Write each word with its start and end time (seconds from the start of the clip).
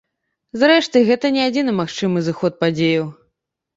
Зрэшты, 0.61 1.03
гэта 1.11 1.31
не 1.37 1.43
адзіны 1.49 1.71
магчымы 1.81 2.25
зыход 2.31 2.53
падзеяў. 2.63 3.05